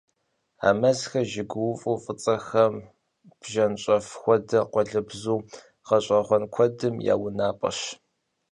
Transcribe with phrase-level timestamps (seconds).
[0.67, 2.75] А мазхэр жыгыуӀу фӀыцӀэхэм,
[3.39, 5.37] бжэнщӀэф хуэдэ къуалэбзу
[5.87, 7.79] гъэщӀэгъуэн куэдым я унапӏэщ.